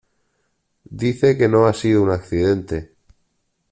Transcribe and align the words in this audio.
Dice 1.01 1.37
que 1.37 1.47
no 1.47 1.67
ha 1.67 1.73
sido 1.75 2.01
un 2.01 2.09
accidente. 2.09 2.95